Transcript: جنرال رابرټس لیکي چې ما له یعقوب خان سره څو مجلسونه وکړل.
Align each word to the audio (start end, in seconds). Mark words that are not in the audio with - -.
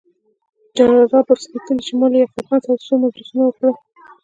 جنرال 0.75 1.07
رابرټس 1.13 1.45
لیکي 1.53 1.73
چې 1.85 1.93
ما 1.99 2.05
له 2.11 2.17
یعقوب 2.21 2.45
خان 2.49 2.59
سره 2.65 2.81
څو 2.85 2.93
مجلسونه 3.03 3.43
وکړل. 3.45 3.73